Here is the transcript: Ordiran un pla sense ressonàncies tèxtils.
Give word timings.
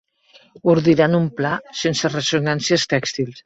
Ordiran 0.73 1.19
un 1.19 1.29
pla 1.41 1.53
sense 1.85 2.13
ressonàncies 2.17 2.91
tèxtils. 2.99 3.37